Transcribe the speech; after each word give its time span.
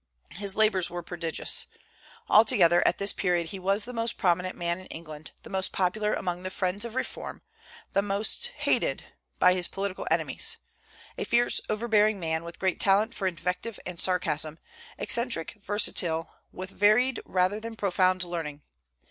His 0.31 0.55
labors 0.55 0.89
were 0.89 1.03
prodigious. 1.03 1.67
Altogether, 2.27 2.81
at 2.87 2.97
this 2.97 3.13
period 3.13 3.49
he 3.49 3.59
was 3.59 3.85
the 3.85 3.93
most 3.93 4.17
prominent 4.17 4.55
man 4.55 4.79
in 4.79 4.87
England, 4.87 5.29
the 5.43 5.49
most 5.51 5.71
popular 5.71 6.15
among 6.15 6.41
the 6.41 6.49
friends 6.49 6.83
of 6.85 6.95
reform, 6.95 7.43
and 7.85 7.93
the 7.93 8.01
most 8.01 8.47
hated 8.55 9.03
by 9.37 9.53
his 9.53 9.67
political 9.67 10.07
enemies, 10.09 10.57
a 11.19 11.23
fierce, 11.23 11.61
overbearing 11.69 12.19
man, 12.19 12.43
with 12.43 12.57
great 12.57 12.79
talent 12.79 13.13
for 13.13 13.27
invective 13.27 13.79
and 13.85 13.99
sarcasm, 13.99 14.57
eccentric, 14.97 15.59
versatile, 15.61 16.33
with 16.51 16.71
varied 16.71 17.19
rather 17.23 17.59
than 17.59 17.75
profound 17.75 18.23
learning. 18.23 18.63